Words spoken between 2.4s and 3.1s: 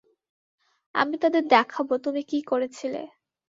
করেছিলে।